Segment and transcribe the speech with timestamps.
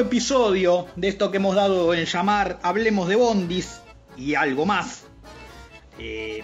[0.00, 3.80] episodio de esto que hemos dado en llamar Hablemos de Bondis
[4.16, 5.04] y algo más.
[5.98, 6.42] Eh,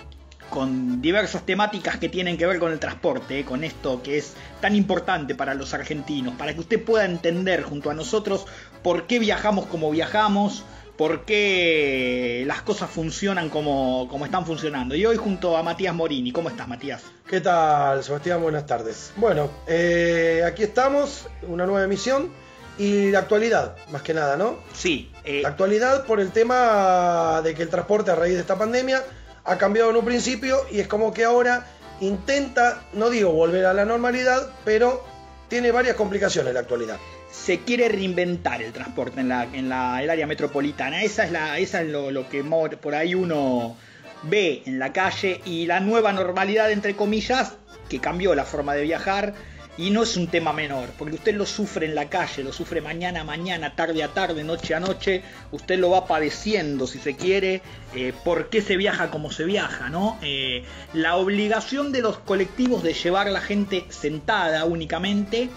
[0.51, 4.35] con diversas temáticas que tienen que ver con el transporte, eh, con esto que es
[4.61, 8.47] tan importante para los argentinos, para que usted pueda entender junto a nosotros
[8.83, 10.63] por qué viajamos como viajamos,
[10.97, 14.95] por qué las cosas funcionan como, como están funcionando.
[14.95, 16.31] Y hoy junto a Matías Morini.
[16.31, 17.03] ¿Cómo estás, Matías?
[17.27, 18.41] ¿Qué tal, Sebastián?
[18.41, 19.13] Buenas tardes.
[19.17, 22.31] Bueno, eh, aquí estamos, una nueva emisión
[22.79, 24.59] y la actualidad, más que nada, ¿no?
[24.73, 25.11] Sí.
[25.25, 29.03] Eh, la actualidad por el tema de que el transporte a raíz de esta pandemia
[29.45, 31.67] ha cambiado en un principio y es como que ahora
[32.01, 35.05] intenta, no digo volver a la normalidad, pero
[35.49, 36.99] tiene varias complicaciones la actualidad
[37.31, 41.03] se quiere reinventar el transporte en, la, en la, el área metropolitana.
[41.03, 42.43] Esa es, la, esa es lo, lo, que
[42.81, 43.77] por ahí uno
[44.23, 47.55] ve en la calle y la nueva normalidad, entre comillas,
[47.89, 49.35] que cambió la forma de viajar.
[49.79, 52.81] Y no es un tema menor, porque usted lo sufre en la calle, lo sufre
[52.81, 57.15] mañana a mañana, tarde a tarde, noche a noche, usted lo va padeciendo, si se
[57.15, 57.61] quiere,
[57.95, 60.19] eh, por qué se viaja como se viaja, ¿no?
[60.23, 65.51] Eh, la obligación de los colectivos de llevar a la gente sentada únicamente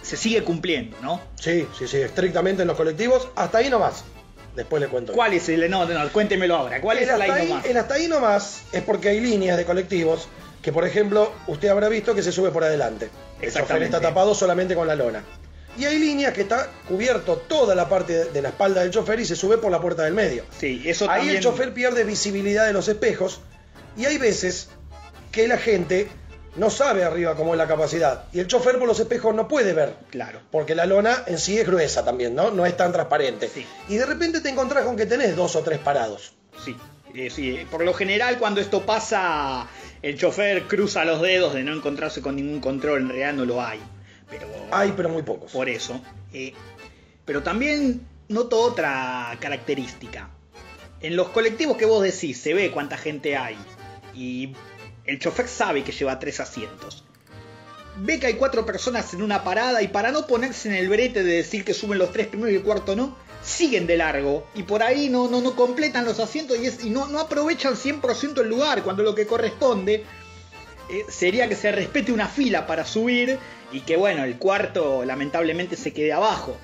[0.00, 1.20] se sigue cumpliendo, ¿no?
[1.38, 4.04] Sí, sí, sí, estrictamente en los colectivos, hasta ahí nomás.
[4.54, 5.12] Después le cuento.
[5.12, 6.80] ¿Cuál es el no, no, cuéntemelo ahora.
[6.80, 7.64] ¿Cuál es el hasta ahí nomás?
[7.64, 10.28] El hasta ahí nomás es porque hay líneas de colectivos
[10.64, 13.10] que, por ejemplo, usted habrá visto que se sube por adelante.
[13.38, 15.22] El chofer está tapado solamente con la lona.
[15.76, 19.26] Y hay líneas que está cubierto toda la parte de la espalda del chofer y
[19.26, 20.44] se sube por la puerta del medio.
[20.58, 23.40] Sí, eso Ahí el chofer pierde visibilidad de los espejos
[23.98, 24.70] y hay veces
[25.32, 26.08] que la gente
[26.56, 28.24] no sabe arriba cómo es la capacidad.
[28.32, 29.94] Y el chofer por los espejos no puede ver.
[30.10, 30.40] Claro.
[30.50, 32.50] Porque la lona en sí es gruesa también, ¿no?
[32.50, 33.50] No es tan transparente.
[33.88, 36.32] Y de repente te encontrás con que tenés dos o tres parados.
[36.64, 36.74] Sí.
[37.14, 39.68] Eh, sí, por lo general cuando esto pasa,
[40.04, 43.64] el chofer cruza los dedos de no encontrarse con ningún control, en realidad no lo
[43.64, 43.80] hay.
[44.28, 45.50] Pero, hay, pero muy pocos.
[45.50, 45.98] Por eso.
[46.34, 46.52] Eh,
[47.24, 50.28] pero también noto otra característica.
[51.00, 53.56] En los colectivos que vos decís, se ve cuánta gente hay.
[54.14, 54.52] Y
[55.06, 57.04] el chofer sabe que lleva tres asientos.
[57.96, 61.24] Ve que hay cuatro personas en una parada y para no ponerse en el brete
[61.24, 64.62] de decir que suben los tres primeros y el cuarto no, siguen de largo y
[64.62, 68.82] por ahí no, no, no completan los asientos y, no, no, aprovechan 100% el lugar
[68.82, 70.04] cuando lo que corresponde
[70.88, 73.38] eh, sería que se respete una fila para subir
[73.70, 76.56] y que bueno, el cuarto lamentablemente se quede abajo.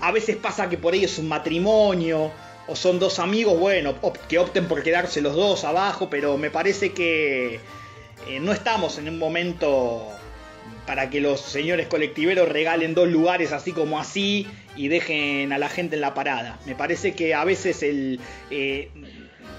[0.00, 2.30] A veces pasa que por ahí es un matrimonio
[2.66, 3.94] o son dos amigos, bueno,
[4.28, 7.56] que opten por quedarse los dos abajo, pero me parece que
[8.28, 10.08] eh, no estamos en un momento
[10.86, 15.68] para que los señores colectiveros regalen dos lugares así como así y dejen a la
[15.68, 16.58] gente en la parada.
[16.66, 18.20] Me parece que a veces el...
[18.50, 18.90] Eh,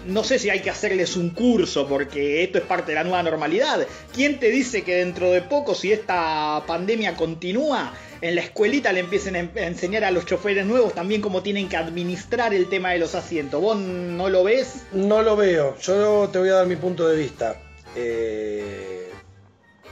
[0.06, 3.24] no sé si hay que hacerles un curso porque esto es parte de la nueva
[3.24, 3.88] normalidad.
[4.14, 9.02] ¿Quién te dice que dentro de poco, si esta pandemia continúa, en la escuelita le
[9.02, 13.00] empiecen a enseñar a los choferes nuevos también cómo tienen que administrar el tema de
[13.00, 13.62] los asientos?
[13.62, 14.84] ¿Vos no lo ves?
[14.94, 15.76] No lo veo.
[15.80, 17.60] Yo te voy a dar mi punto de vista.
[17.96, 18.95] Eh,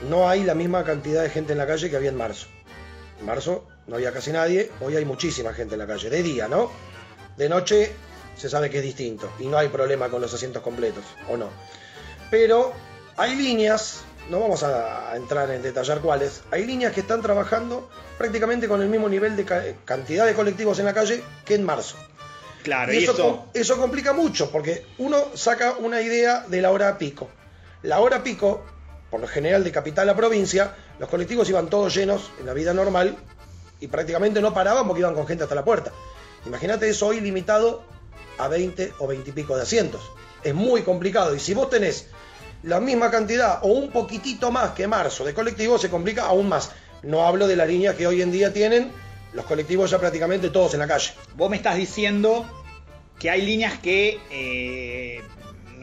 [0.02, 2.46] no hay la misma cantidad de gente en la calle que había en marzo.
[3.20, 6.48] En marzo no había casi nadie, hoy hay muchísima gente en la calle, de día,
[6.48, 6.70] ¿no?
[7.36, 7.92] De noche
[8.36, 11.48] se sabe que es distinto y no hay problema con los asientos completos, ¿o no?
[12.30, 12.72] Pero
[13.16, 17.88] hay líneas, no vamos a entrar en detallar cuáles, hay líneas que están trabajando
[18.18, 21.96] prácticamente con el mismo nivel de cantidad de colectivos en la calle que en marzo.
[22.62, 27.28] Claro, y, eso, eso complica mucho porque uno saca una idea de la hora pico
[27.84, 28.64] la hora pico,
[29.14, 32.74] por lo general de capital a provincia, los colectivos iban todos llenos en la vida
[32.74, 33.16] normal
[33.78, 35.92] y prácticamente no paraban porque iban con gente hasta la puerta.
[36.46, 37.84] Imagínate eso hoy limitado
[38.38, 40.02] a 20 o 20 y pico de asientos.
[40.42, 42.08] Es muy complicado y si vos tenés
[42.64, 46.72] la misma cantidad o un poquitito más que marzo de colectivos, se complica aún más.
[47.04, 48.90] No hablo de la línea que hoy en día tienen
[49.32, 51.12] los colectivos ya prácticamente todos en la calle.
[51.36, 52.44] Vos me estás diciendo
[53.20, 55.22] que hay líneas que eh,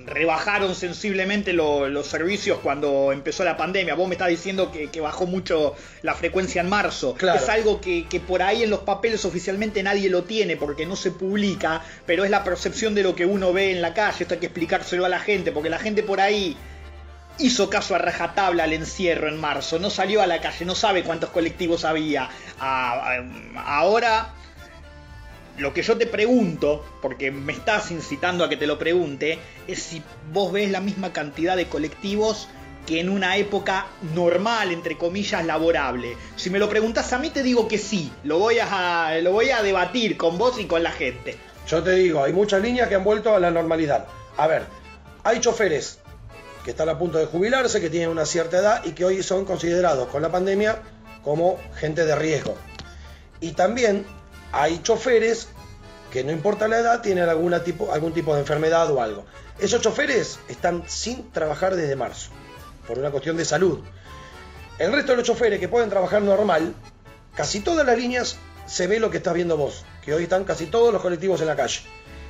[0.05, 3.95] rebajaron sensiblemente los servicios cuando empezó la pandemia.
[3.95, 7.15] Vos me estás diciendo que, bajó mucho la frecuencia en marzo.
[7.35, 11.11] Es algo que, por ahí en los papeles oficialmente nadie lo tiene porque no se
[11.11, 14.17] publica, pero es la percepción de lo que uno ve en la calle.
[14.21, 16.57] Esto hay que explicárselo a la gente, porque la gente por ahí
[17.39, 21.03] hizo caso a rajatabla al encierro en marzo, no salió a la calle, no sabe
[21.03, 22.29] cuántos colectivos había.
[22.59, 24.33] ahora
[25.57, 29.81] lo que yo te pregunto, porque me estás incitando a que te lo pregunte, es
[29.81, 30.01] si
[30.31, 32.47] vos ves la misma cantidad de colectivos
[32.85, 36.17] que en una época normal, entre comillas, laborable.
[36.35, 38.11] Si me lo preguntas a mí, te digo que sí.
[38.23, 41.37] Lo voy a, lo voy a debatir con vos y con la gente.
[41.67, 44.07] Yo te digo, hay muchas líneas que han vuelto a la normalidad.
[44.37, 44.63] A ver,
[45.23, 45.99] hay choferes
[46.65, 49.45] que están a punto de jubilarse, que tienen una cierta edad y que hoy son
[49.45, 50.81] considerados con la pandemia
[51.23, 52.55] como gente de riesgo.
[53.39, 54.05] Y también
[54.51, 55.47] hay choferes
[56.11, 59.25] que no importa la edad, tienen alguna tipo, algún tipo de enfermedad o algo.
[59.59, 62.31] Esos choferes están sin trabajar desde marzo,
[62.87, 63.79] por una cuestión de salud.
[64.77, 66.73] El resto de los choferes que pueden trabajar normal,
[67.35, 70.65] casi todas las líneas se ve lo que estás viendo vos, que hoy están casi
[70.65, 71.81] todos los colectivos en la calle.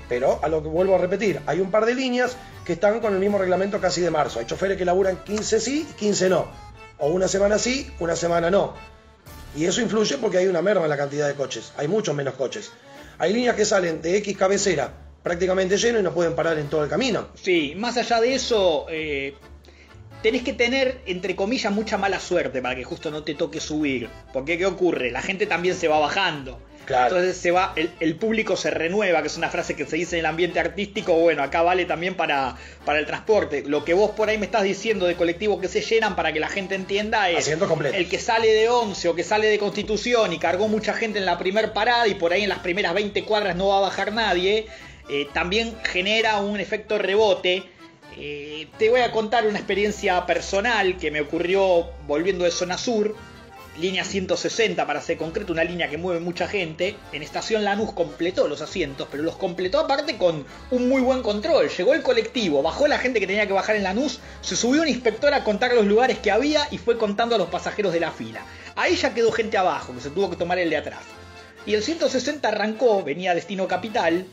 [0.09, 2.35] Pero a lo que vuelvo a repetir, hay un par de líneas
[2.65, 4.39] que están con el mismo reglamento casi de marzo.
[4.39, 6.47] Hay choferes que laburan 15 sí, 15 no.
[6.97, 8.73] O una semana sí, una semana no.
[9.55, 11.73] Y eso influye porque hay una merma en la cantidad de coches.
[11.77, 12.71] Hay muchos menos coches.
[13.17, 14.91] Hay líneas que salen de X cabecera
[15.23, 17.27] prácticamente lleno y no pueden parar en todo el camino.
[17.35, 19.35] Sí, más allá de eso, eh,
[20.21, 24.09] tenés que tener, entre comillas, mucha mala suerte para que justo no te toque subir.
[24.33, 25.11] Porque ¿qué ocurre?
[25.11, 26.59] La gente también se va bajando.
[26.87, 30.21] Entonces se va, el, público se renueva, que es una frase que se dice en
[30.21, 33.63] el ambiente artístico, bueno, acá vale también para, para el transporte.
[33.65, 36.39] Lo que vos por ahí me estás diciendo de colectivos que se llenan para que
[36.39, 40.39] la gente entienda es el que sale de 11 o que sale de Constitución y
[40.39, 43.55] cargó mucha gente en la primer parada y por ahí en las primeras 20 cuadras
[43.55, 44.67] no va a bajar nadie,
[45.09, 47.63] eh, también genera un efecto rebote.
[48.17, 53.15] Eh, te voy a contar una experiencia personal que me ocurrió volviendo de zona sur
[53.79, 56.95] línea 160 para ser concreto, una línea que mueve mucha gente.
[57.13, 61.69] En estación Lanús completó los asientos, pero los completó aparte con un muy buen control.
[61.69, 64.87] Llegó el colectivo, bajó la gente que tenía que bajar en Lanús, se subió un
[64.87, 68.11] inspector a contar los lugares que había y fue contando a los pasajeros de la
[68.11, 68.41] fila.
[68.75, 71.01] Ahí ya quedó gente abajo, que se tuvo que tomar el de atrás.
[71.65, 74.25] Y el 160 arrancó, venía a destino capital,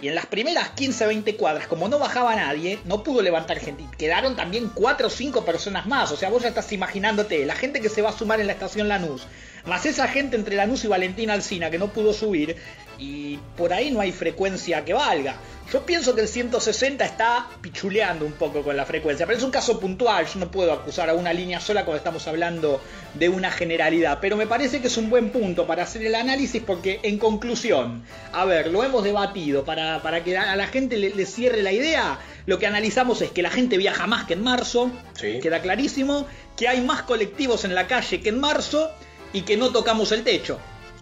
[0.00, 3.84] y en las primeras 15-20 cuadras, como no bajaba nadie, no pudo levantar gente.
[3.96, 6.12] Quedaron también 4 o 5 personas más.
[6.12, 8.52] O sea, vos ya estás imaginándote, la gente que se va a sumar en la
[8.52, 9.26] estación Lanús,
[9.66, 12.56] más esa gente entre Lanús y Valentín Alcina que no pudo subir,
[12.98, 15.36] y por ahí no hay frecuencia que valga.
[15.72, 19.50] Yo pienso que el 160 está pichuleando un poco con la frecuencia, pero es un
[19.50, 22.80] caso puntual, yo no puedo acusar a una línea sola cuando estamos hablando
[23.14, 26.62] de una generalidad, pero me parece que es un buen punto para hacer el análisis
[26.62, 31.26] porque en conclusión, a ver, lo hemos debatido para, para que a la gente le,
[31.26, 34.92] cierre la idea, lo que analizamos es que la gente viaja más que en marzo,
[35.20, 38.92] queda clarísimo, que hay más colectivos en la calle que en marzo
[39.32, 40.58] y que no tocamos el techo.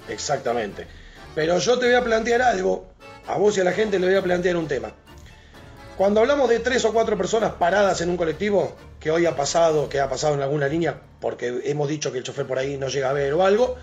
[0.09, 0.87] Exactamente.
[1.35, 2.87] Pero yo te voy a plantear algo,
[3.27, 4.93] a vos y a la gente le voy a plantear un tema.
[5.97, 9.89] Cuando hablamos de tres o cuatro personas paradas en un colectivo, que hoy ha pasado,
[9.89, 12.89] que ha pasado en alguna línea, porque hemos dicho que el chofer por ahí no
[12.89, 13.77] llega a ver o algo,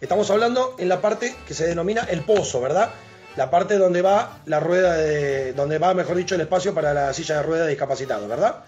[0.00, 2.90] estamos hablando en la parte que se denomina el pozo, ¿verdad?
[3.36, 7.12] La parte donde va la rueda de, donde va, mejor dicho, el espacio para la
[7.12, 8.64] silla de ruedas de discapacitado, ¿verdad?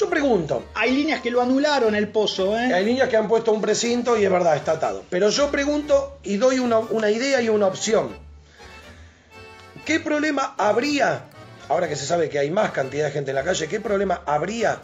[0.00, 0.64] Yo pregunto.
[0.72, 2.72] Hay líneas que lo anularon el pozo, ¿eh?
[2.72, 5.04] Hay líneas que han puesto un precinto y es verdad, está atado.
[5.10, 8.16] Pero yo pregunto y doy una, idea y una opción.
[9.84, 11.24] ¿Qué problema habría,
[11.68, 14.22] ahora que se sabe que hay más cantidad de gente en la calle, qué problema
[14.24, 14.80] habría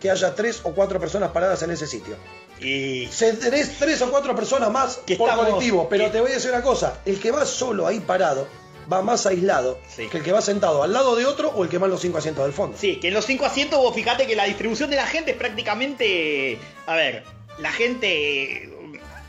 [0.00, 2.16] que haya tres o cuatro personas paradas en ese sitio?
[2.60, 3.06] Y...
[3.06, 6.50] Se tenés tres o cuatro personas más que por colectivo, pero te voy a decir
[6.50, 8.48] una cosa, el que va solo ahí parado,
[8.92, 11.78] va más aislado que el que va sentado al lado de otro o el que
[11.78, 12.76] va en los cinco asientos del fondo.
[12.78, 15.36] Sí, que en los cinco asientos vos fijate que la distribución de la gente es
[15.36, 16.58] prácticamente.
[16.86, 17.24] A ver,
[17.58, 18.70] la gente.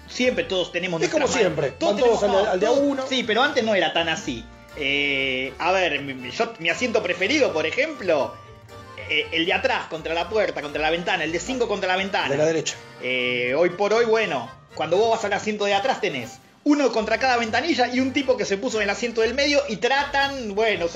[0.07, 1.01] Siempre todos tenemos.
[1.01, 3.05] Es como siempre, todos, todos al, de a uno.
[3.07, 4.45] Sí, pero antes no era tan así.
[4.77, 6.01] Eh, a ver,
[6.31, 8.33] yo, mi asiento preferido, por ejemplo,
[9.09, 11.97] eh, el de atrás contra la puerta, contra la ventana, el de cinco contra la
[11.97, 12.29] ventana.
[12.29, 12.75] De la derecha.
[13.01, 17.17] Eh, hoy por hoy, bueno, cuando vos vas al asiento de atrás tenés uno contra
[17.17, 20.53] cada ventanilla y un tipo que se puso en el asiento del medio y tratan,
[20.53, 20.87] bueno,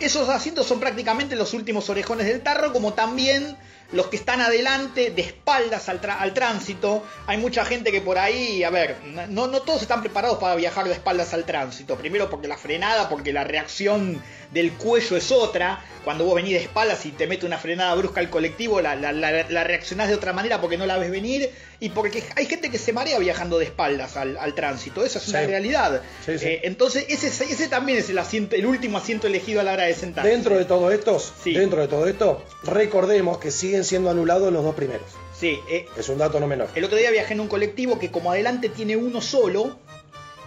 [0.00, 3.56] esos asientos son prácticamente los últimos orejones del tarro, como también
[3.92, 7.04] los que están adelante, de espaldas al, al, tránsito.
[7.26, 8.96] Hay mucha gente que por ahí, a ver,
[9.28, 11.96] no, no todos están preparados para viajar de espaldas al tránsito.
[11.96, 15.84] Primero porque la frenada, porque la reacción del cuello es otra.
[16.04, 19.64] Cuando vos venís de espaldas y te mete una frenada brusca al colectivo, la, la,
[19.64, 21.50] reaccionás de otra manera porque no la ves venir.
[21.78, 25.04] Y porque hay gente que se marea viajando de espaldas al, tránsito.
[25.04, 26.02] Esa es una realidad.
[26.26, 29.84] Eh, entonces, ese, ese también es el asiento, el último asiento elegido a la hora
[29.84, 30.30] de sentarse.
[30.30, 34.74] Dentro de todo esto, dentro de todo esto, recordemos que siguen siendo anulados los dos
[34.74, 35.06] primeros.
[35.36, 36.68] Sí, eh, es un dato no menor.
[36.74, 39.78] El otro día viajé en un colectivo que como adelante tiene uno solo,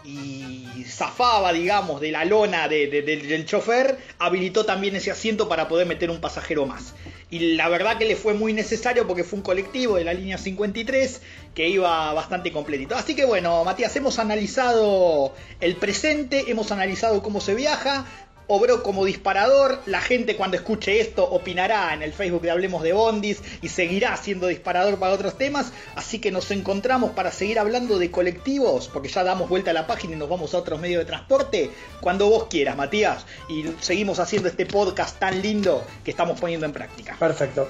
[0.05, 6.09] y zafaba, digamos, de la lona del chofer, habilitó también ese asiento para poder meter
[6.09, 6.93] un pasajero más.
[7.29, 10.37] Y la verdad que le fue muy necesario porque fue un colectivo de la línea
[10.37, 11.21] 53
[11.55, 12.95] que iba bastante completito.
[12.95, 18.05] Así que bueno, Matías, hemos analizado el presente, hemos analizado cómo se viaja,
[18.47, 19.79] obró como disparador.
[19.85, 24.15] La gente cuando escuche esto opinará en el Facebook de Hablemos de Bondis y seguirá
[24.17, 25.71] siendo disparador para otros temas.
[25.95, 29.87] Así que nos encontramos para seguir hablando de colectivos, porque ya damos vuelta a la
[29.87, 31.71] página y nos vamos a otros medios de transporte
[32.01, 33.25] cuando vos quieras, Matías.
[33.49, 37.15] Y seguimos haciendo este podcast tan lindo que estamos poniendo en práctica.
[37.19, 37.69] Perfecto.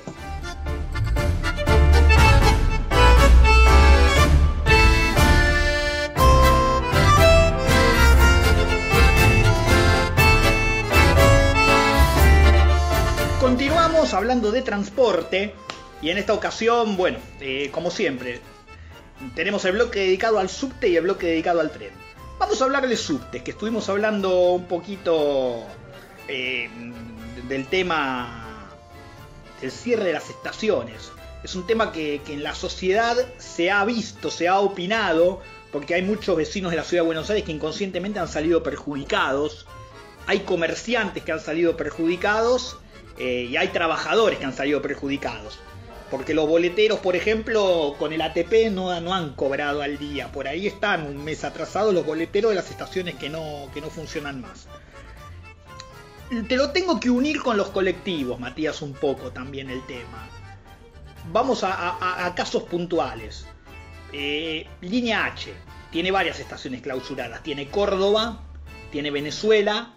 [14.14, 15.54] Hablando de transporte
[16.02, 18.42] y en esta ocasión, bueno, eh, como siempre,
[19.36, 21.92] tenemos el bloque dedicado al subte y el bloque dedicado al tren.
[22.40, 25.64] Vamos a hablar de subte, que estuvimos hablando un poquito
[26.28, 26.70] eh,
[27.48, 28.70] del tema
[29.62, 31.12] del cierre de las estaciones.
[31.44, 35.42] Es un tema que, que en la sociedad se ha visto, se ha opinado,
[35.72, 39.66] porque hay muchos vecinos de la ciudad de Buenos Aires que inconscientemente han salido perjudicados.
[40.28, 42.78] Hay comerciantes que han salido perjudicados
[43.18, 45.60] eh, y hay trabajadores que han salido perjudicados.
[46.10, 50.32] Porque los boleteros, por ejemplo, con el ATP no, han cobrado al día.
[50.32, 53.90] Por ahí están un mes atrasados los boleteros de las estaciones que no, que no
[53.90, 54.68] funcionan más.
[56.48, 60.30] Te lo tengo que unir con los colectivos, Matías, un poco también el tema.
[61.32, 63.48] Vamos a casos puntuales.
[64.16, 65.52] Eh, línea H
[65.92, 67.42] tiene varias estaciones clausuradas.
[67.42, 68.42] Tiene Córdoba,
[68.92, 69.94] tiene Venezuela,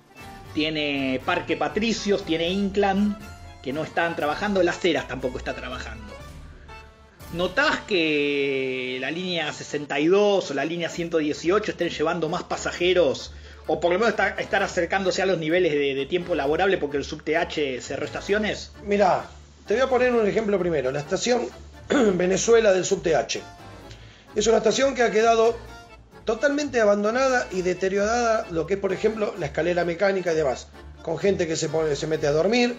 [0.56, 3.18] tiene Parque Patricios, tiene Inclán,
[3.62, 4.62] que no están trabajando.
[4.62, 6.14] Las Heras tampoco está trabajando.
[7.34, 13.32] ¿Notás que la línea 62 o la línea 118 estén llevando más pasajeros?
[13.66, 16.96] O por lo menos está- estar acercándose a los niveles de, de tiempo laborable porque
[16.96, 18.72] el subte H cerró estaciones.
[18.84, 19.26] Mirá,
[19.66, 20.90] te voy a poner un ejemplo primero.
[20.90, 21.48] La estación
[22.14, 23.42] Venezuela del subte H.
[24.34, 25.54] Es una estación que ha quedado
[26.26, 30.66] totalmente abandonada y deteriorada lo que es, por ejemplo, la escalera mecánica y demás.
[31.02, 32.76] Con gente que se, pone, se mete a dormir,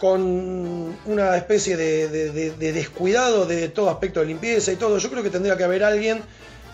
[0.00, 4.98] con una especie de, de- de- de descuidado de todo aspecto de limpieza y todo.
[4.98, 6.22] Yo creo que tendría que haber alguien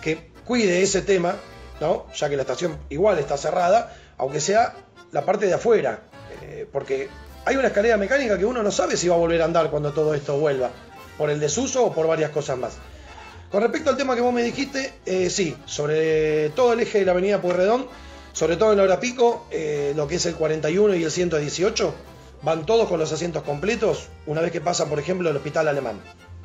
[0.02, 1.37] que cuide ese tema,
[1.81, 2.07] ¿no?
[2.17, 4.75] Ya que la estación igual está cerrada, aunque sea
[5.12, 6.00] la parte de afuera.
[6.43, 7.09] Eh, porque
[7.45, 9.93] hay una escalera mecánica que uno no sabe si va a volver a andar cuando
[9.93, 10.71] todo esto vuelva,
[11.17, 12.73] por el desuso o por varias cosas más.
[13.52, 17.04] Con respecto al tema que vos me dijiste, eh, sí, sobre todo el eje de
[17.04, 17.87] la avenida Pueyrredón,
[18.32, 21.94] sobre todo en la hora pico, eh, lo que es el 41 y el 118,
[22.40, 26.00] van todos con los asientos completos una vez que pasan, por ejemplo, el hospital alemán,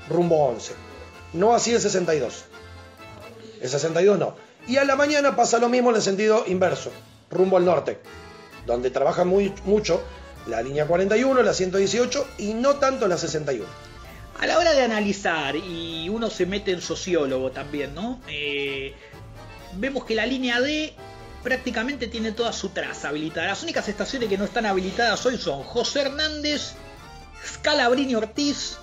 [0.09, 0.73] rumbo 11.
[1.31, 2.43] No así el 62.
[3.61, 4.35] El 62 no.
[4.67, 6.91] Y a la mañana pasa lo mismo en el sentido inverso,
[7.31, 7.99] rumbo al norte,
[8.65, 10.01] donde trabaja muy, mucho
[10.45, 13.65] la línea 41, la 118 y no tanto la 61.
[14.39, 18.21] A la hora de analizar, y uno se mete en sociólogo también, ¿no?
[18.27, 18.93] Eh,
[19.73, 20.93] vemos que la línea D
[21.43, 23.47] prácticamente tiene toda su traza habilitada.
[23.47, 26.73] Las únicas estaciones que no están habilitadas hoy son José Hernández,
[27.43, 28.77] Scalabrini Ortiz,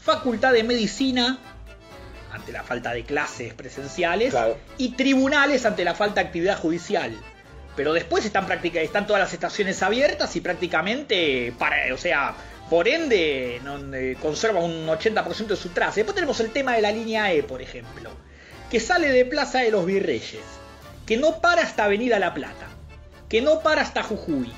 [0.00, 1.38] Facultad de Medicina,
[2.32, 4.56] ante la falta de clases presenciales, Claro.
[4.78, 7.12] y tribunales ante la falta de actividad judicial.
[7.74, 12.34] Pero después están, están todas las estaciones abiertas y prácticamente, para, o sea,
[12.72, 13.60] por ende,
[13.92, 15.96] eh, conserva un 80% de su traza.
[15.96, 18.08] Después tenemos el tema de la línea E, por ejemplo,
[18.70, 20.40] que sale de Plaza de los Virreyes,
[21.04, 22.68] que no para hasta Avenida La Plata,
[23.28, 24.50] que no para hasta Jujuy,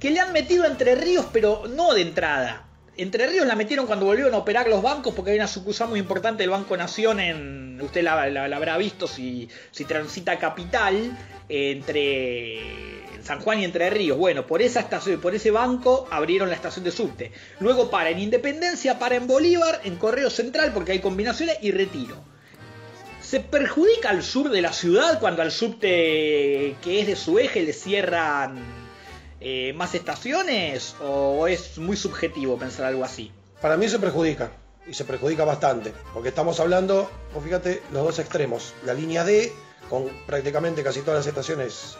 [0.00, 2.66] que le han metido Entre Ríos, pero no de entrada.
[2.96, 6.00] Entre Ríos la metieron cuando volvieron a operar los bancos, porque hay una sucursal muy
[6.00, 7.80] importante del Banco Nación en.
[7.80, 8.14] Usted la,
[8.56, 11.16] habrá visto si, si transita Capital,
[11.48, 12.93] eh, entre
[13.24, 14.18] San Juan y Entre Ríos.
[14.18, 17.32] Bueno, por esa estación, por ese banco abrieron la estación de subte.
[17.60, 22.16] Luego para en Independencia, para en Bolívar, en Correo Central, porque hay combinaciones, y Retiro.
[23.22, 27.62] ¿Se perjudica al sur de la ciudad cuando al subte que es de su eje
[27.62, 28.58] le cierran
[29.40, 30.94] eh, más estaciones?
[31.00, 33.32] ¿O es muy subjetivo pensar algo así?
[33.62, 34.50] Para mí se perjudica,
[34.86, 38.74] y se perjudica bastante, porque estamos hablando, pues fíjate, los dos extremos.
[38.84, 39.50] La línea D,
[39.88, 41.96] con prácticamente casi todas las estaciones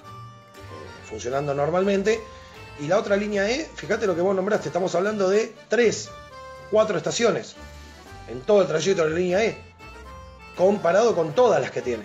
[1.15, 2.21] funcionando normalmente,
[2.81, 6.11] y la otra línea E, fíjate lo que vos nombraste, estamos hablando de tres,
[6.73, 7.55] cuatro estaciones
[8.29, 9.57] en todo el trayecto de la línea E,
[10.57, 12.03] comparado con todas las que tiene.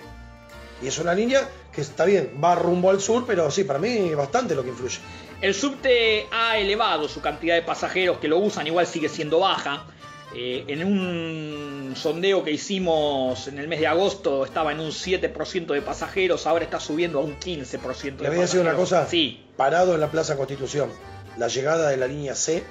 [0.84, 4.14] Y es una línea que está bien, va rumbo al sur, pero sí, para mí
[4.14, 5.00] bastante lo que influye.
[5.42, 9.88] El subte ha elevado su cantidad de pasajeros que lo usan, igual sigue siendo baja.
[10.36, 15.66] Eh, en un sondeo que hicimos en el mes de agosto estaba en un 7%
[15.74, 18.90] de pasajeros, ahora está subiendo a un 15% de Le voy a decir una pasajeros.
[18.90, 19.08] cosa.
[19.10, 20.90] Sí, Parado en la Plaza Constitución.
[21.38, 22.64] La llegada de la línea C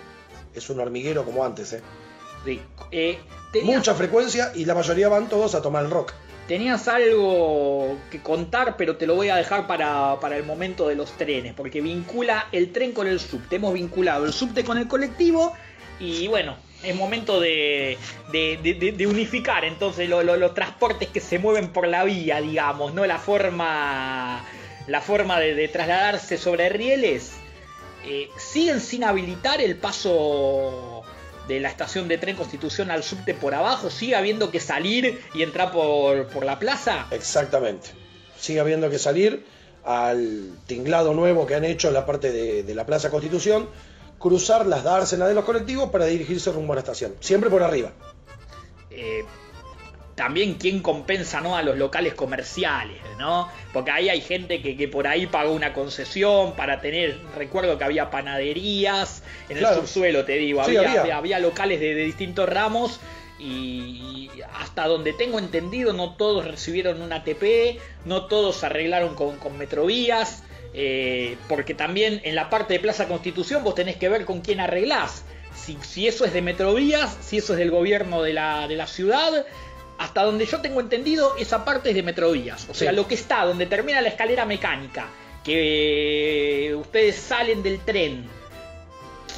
[0.55, 1.83] es un hormiguero como antes, ¿eh?
[2.45, 2.61] sí.
[2.93, 3.19] Eh,
[3.65, 6.13] Mucha frecuencia y la mayoría van todos a tomar el rock.
[6.47, 10.95] Tenías algo que contar, pero te lo voy a dejar para, para el momento de
[10.95, 13.57] los trenes, porque vincula el tren con el subte.
[13.57, 15.53] Hemos vinculado el subte con el colectivo
[16.01, 17.99] y bueno, es momento de,
[19.07, 23.05] unificar entonces lo- lo- los transportes que se mueven por la vía, digamos, ¿no?
[23.07, 24.45] La forma,
[24.87, 27.33] la forma de, trasladarse sobre rieles.
[28.07, 31.03] Eh, siguen sin habilitar el paso
[31.49, 35.43] de la estación de tren Constitución al subte por abajo, sigue habiendo que salir y
[35.43, 37.07] entrar por, la plaza.
[37.11, 37.89] Exactamente.
[38.39, 39.45] Sigue habiendo que salir
[39.85, 42.31] al tinglado nuevo que han hecho en la parte
[42.63, 43.69] de la Plaza Constitución,
[44.19, 47.15] cruzar las dársenas de los colectivos para dirigirse rumbo a la estación.
[47.21, 47.93] Siempre por arriba.
[48.91, 49.25] Eh,
[50.19, 51.57] también quién compensa ¿no?
[51.57, 53.49] a los locales comerciales, ¿no?
[53.73, 58.11] Porque ahí hay gente que, por ahí pagó una concesión para tener, recuerdo que había
[58.11, 62.99] panaderías en el subsuelo, te digo, había, locales de, distintos ramos
[63.39, 64.29] y
[64.61, 70.43] hasta donde tengo entendido no todos recibieron un ATP, no todos arreglaron con, con metrovías,
[70.75, 74.61] eh, porque también en la parte de Plaza Constitución vos tenés que ver con quién
[74.61, 75.25] arreglás.
[75.55, 78.87] Si, si eso es de Metrovías, si eso es del gobierno de la, de la
[78.87, 79.45] ciudad,
[79.99, 82.69] hasta donde yo tengo entendido, esa parte es de Metrovías.
[82.71, 85.09] O sea, lo que está, donde termina la escalera mecánica,
[85.43, 88.29] que ustedes salen del tren.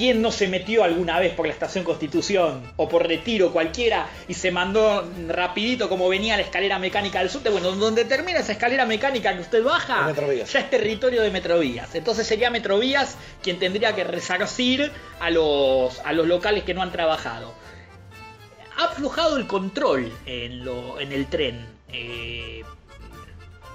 [0.01, 4.33] ¿Quién no se metió alguna vez por la estación Constitución o por retiro cualquiera y
[4.33, 7.51] se mandó rapidito como venía la escalera mecánica del subte?
[7.51, 10.11] Bueno, donde termina esa escalera mecánica que usted baja,
[10.51, 11.95] ya es territorio de Metrovías.
[11.95, 14.91] Entonces sería Metrovías quien tendría que resarcir
[15.21, 17.53] a los, a los locales que no han trabajado
[18.79, 21.67] ha aflojado el control en, lo, en el tren.
[21.93, 22.65] Eh,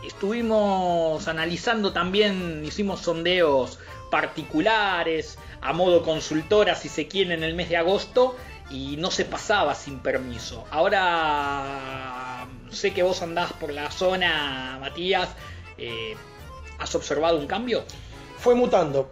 [0.04, 7.70] estuvimos analizando también, hicimos sondeos particulares, a modo consultora, si se quiere, en el mes
[7.70, 8.36] de agosto,
[8.70, 10.66] y no se pasaba sin permiso.
[10.72, 15.30] Ahora sé que vos andás por la zona, Matías.
[15.78, 16.16] Eh,
[16.80, 17.84] ¿Has observado un cambio?
[18.38, 19.12] Fue mutando.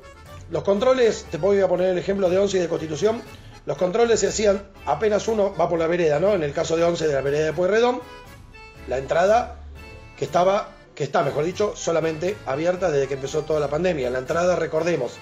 [0.52, 3.22] Los controles, te voy a poner el ejemplo de 11 y de Constitución,
[3.66, 6.34] los controles se hacían apenas uno va por la vereda, ¿no?
[6.34, 8.02] En el caso de 11 de la vereda de Pueyrredón,
[8.90, 9.63] la entrada
[10.24, 14.10] que estaba, que está, mejor dicho, solamente abierta desde que empezó toda la pandemia.
[14.10, 15.16] La entrada, recordemos,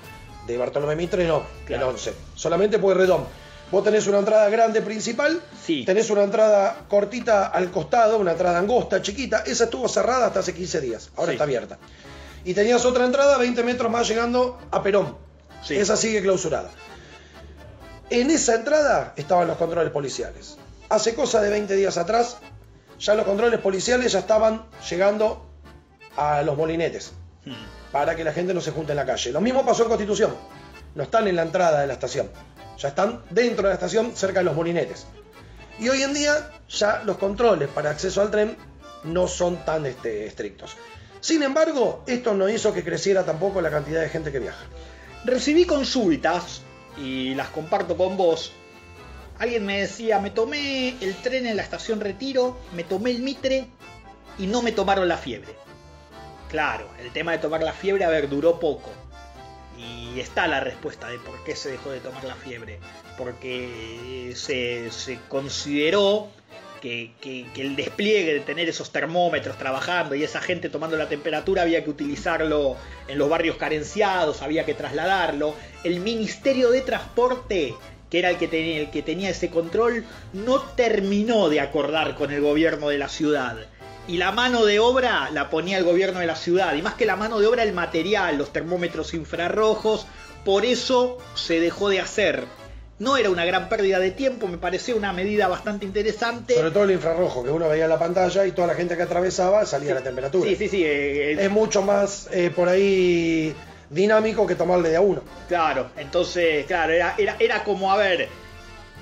[0.46, 2.14] de Bartolomé Mitre no, el 11.
[2.36, 3.26] Solamente Pueyrredón.
[3.72, 5.86] Vos tenés una entrada grande principal, sí.
[5.86, 9.40] tenés una entrada cortita al costado, una entrada angosta, chiquita.
[9.40, 11.80] Esa estuvo cerrada hasta hace 15 días, ahora está abierta.
[12.46, 15.18] Y tenías otra entrada 20 metros más llegando a Perón.
[15.68, 16.70] Esa sigue clausurada.
[18.12, 20.58] En esa entrada estaban los controles policiales.
[20.90, 22.38] Hace cosa de 20 días atrás,
[23.02, 25.50] ya los controles policiales ya estaban llegando
[26.16, 27.14] a los molinetes
[27.46, 27.92] hmm.
[27.92, 29.32] para que la gente no se junte en la calle.
[29.32, 30.36] Lo mismo pasó en Constitución.
[30.94, 32.30] No están en la entrada de la estación.
[32.78, 35.08] Ya están dentro de la estación, cerca de los molinetes.
[35.80, 38.56] Y hoy en día ya los controles para acceso al tren
[39.04, 40.78] no son tan este, estrictos.
[41.22, 44.64] Sin embargo, esto no hizo que creciera tampoco la cantidad de gente que viaja.
[45.26, 46.62] Recibí consultas
[46.98, 48.52] y las comparto con vos.
[49.42, 53.66] Alguien me decía, me tomé el tren en la estación Retiro, me tomé el Mitre
[54.38, 55.56] y no me tomaron la fiebre.
[56.48, 58.92] Claro, el tema de tomar la fiebre, a duró poco.
[59.80, 62.78] Y está la respuesta de por qué se dejó de tomar la fiebre.
[63.18, 66.30] Porque se, se consideró
[66.80, 67.16] que,
[67.56, 71.90] el despliegue de tener esos termómetros trabajando y esa gente tomando la temperatura había que
[71.90, 72.76] utilizarlo
[73.08, 75.56] en los barrios carenciados, había que trasladarlo.
[75.84, 77.74] El Ministerio de Transporte,
[78.12, 82.32] que era el que tenía, el que tenía ese control, no terminó de acordar con
[82.32, 83.56] el gobierno de la ciudad.
[84.08, 86.76] Y la mano de obra la ponía el gobierno de la ciudad.
[86.76, 90.06] Y más que la mano de obra, el material, los termómetros infrarrojos.
[90.44, 92.46] Por eso se dejó de hacer
[93.02, 96.54] no era una gran pérdida de tiempo, me pareció una medida bastante interesante.
[96.54, 99.02] Sobre todo el infrarrojo, que uno veía en la pantalla y toda la gente que
[99.02, 100.48] atravesaba salía la temperatura.
[100.48, 100.84] Sí, sí, sí.
[100.86, 103.56] Eh, es mucho más eh, por ahí
[103.92, 105.22] dinámico que tomarle de a uno.
[105.48, 108.30] Claro, entonces, claro, era, era, era como, a ver,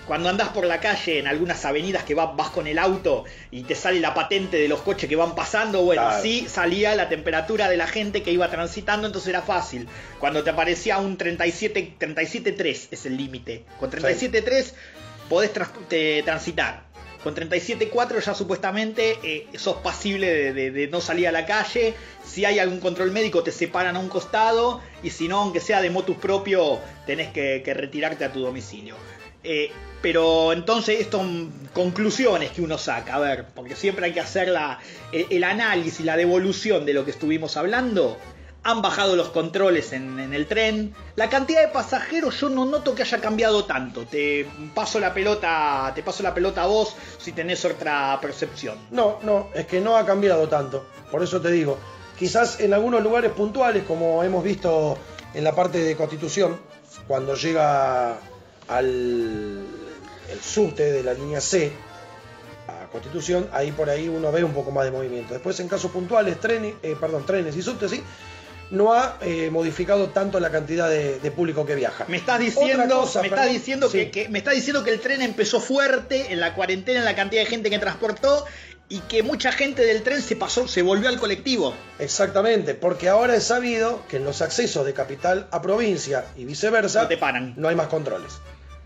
[0.10, 3.76] cuando andás por la calle en algunas avenidas que vas con el auto y te
[3.76, 7.78] sale la patente de los coches que van pasando, bueno, así salía la temperatura de
[7.78, 9.88] la gente que iba transitando, entonces era fácil.
[10.20, 13.66] Cuando te aparecía un 37, 37.3 es el límite.
[13.80, 14.74] Con 37.3
[15.30, 15.52] podés
[16.26, 16.89] transitar.
[17.24, 21.94] Con 37.4 ya supuestamente eh, sos pasible de, no salir a la calle.
[22.26, 25.82] Si hay algún control médico te separan a un costado y si no, aunque sea
[25.82, 28.96] de motus propio, tenés que, retirarte a tu domicilio.
[29.44, 29.70] Eh,
[30.02, 31.22] pero entonces, estas
[31.74, 34.80] conclusiones que uno saca, a ver, porque siempre hay que hacer la,
[35.12, 38.18] el, análisis, la devolución de lo que estuvimos hablando.
[38.64, 40.94] Han bajado los controles en, el tren.
[41.16, 44.06] La cantidad de pasajeros yo no noto que haya cambiado tanto.
[44.06, 44.46] Te
[44.76, 48.78] paso la pelota, te paso la pelota a vos si tenés otra percepción.
[48.92, 50.86] No, no, es que no ha cambiado tanto.
[51.10, 51.78] Por eso te digo,
[52.18, 54.98] quizás en algunos lugares puntuales, como hemos visto
[55.34, 56.60] en la parte de Constitución,
[57.08, 58.18] cuando llega
[58.68, 59.66] al
[60.42, 61.72] subte de la línea C
[62.68, 65.34] a Constitución, ahí por ahí uno ve un poco más de movimiento.
[65.34, 68.04] Después en casos puntuales, trenes, eh, perdón, trenes y subtes, sí,
[68.72, 72.06] no ha eh, modificado tanto la cantidad de, público que viaja.
[72.08, 76.32] Me estás diciendo, me está diciendo que, me está diciendo que el tren empezó fuerte
[76.32, 78.46] en la cuarentena, en la cantidad de gente que transportó
[78.88, 81.74] y que mucha gente del tren se pasó, se volvió al colectivo.
[82.00, 87.04] Exactamente, porque ahora es sabido que en los accesos de capital a provincia y viceversa
[87.04, 87.54] No te paran.
[87.56, 88.40] no hay más controles.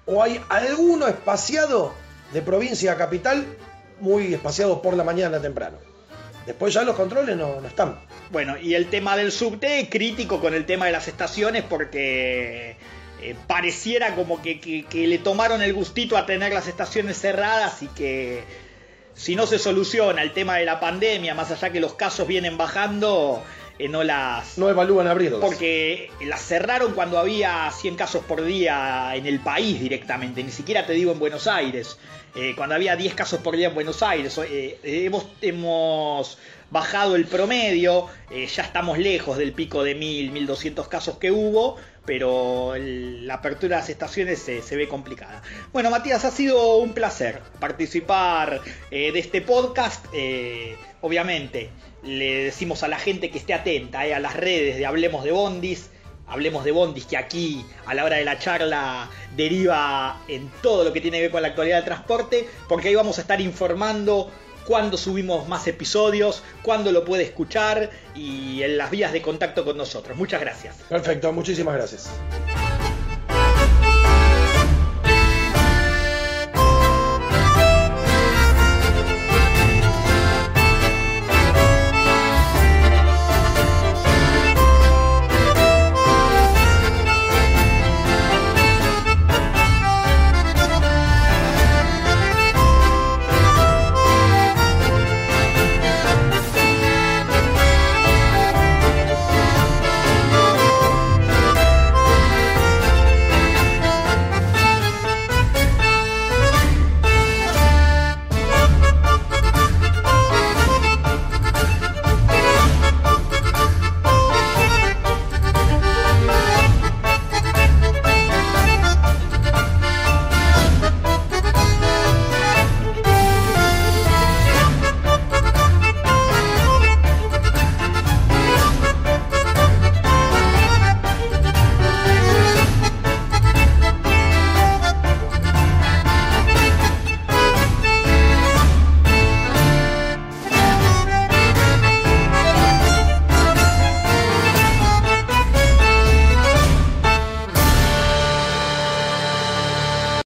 [0.06, 1.94] O hay alguno espaciado
[2.34, 3.46] de provincia a capital,
[4.02, 5.78] muy espaciado por la mañana temprano.
[6.46, 7.98] Después ya los controles no, no están.
[8.32, 12.76] Bueno, y el tema del subte, crítico con el tema de las estaciones porque
[13.22, 17.82] eh, pareciera como que, que- que le tomaron el gustito a tener las estaciones cerradas
[17.84, 18.44] y que
[19.14, 22.58] si no se soluciona el tema de la pandemia, más allá que los casos vienen
[22.58, 23.42] bajando,
[23.80, 24.58] eh, no las...
[24.58, 25.40] No evalúan abrirlas.
[25.42, 30.86] Porque las cerraron cuando había 100 casos por día en el país directamente, ni siquiera
[30.86, 31.98] te digo en Buenos Aires.
[32.36, 36.38] Eh, cuando había 10 casos por día en Buenos Aires, eh, hemos, hemos
[36.72, 41.76] bajado el promedio, eh, ya estamos lejos del pico de 1000, 1200 casos que hubo,
[42.06, 45.44] pero el- la apertura de las estaciones se, se ve complicada.
[45.72, 50.04] Bueno, Matías, ha sido un placer participar eh, de este podcast.
[50.14, 51.70] Eh, obviamente,
[52.04, 55.32] le decimos a la gente que esté atenta eh, a las redes de Hablemos de
[55.32, 55.90] Bondis.
[56.28, 60.94] Hablemos de Bondis, que aquí a la hora de la charla deriva en todo lo
[60.94, 64.32] que tiene que ver con la actualidad del transporte, porque ahí vamos a estar informando
[64.66, 69.78] cuándo subimos más episodios, cuándo lo puede escuchar y en las vías de contacto con
[69.78, 70.18] nosotros.
[70.18, 70.78] Muchas gracias.
[70.90, 72.10] Perfecto, muchísimas gracias.